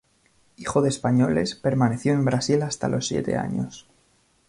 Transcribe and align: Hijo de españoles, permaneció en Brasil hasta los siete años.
Hijo 0.57 0.81
de 0.81 0.89
españoles, 0.89 1.53
permaneció 1.53 2.13
en 2.13 2.25
Brasil 2.25 2.63
hasta 2.63 2.87
los 2.89 3.05
siete 3.05 3.37
años. 3.37 3.85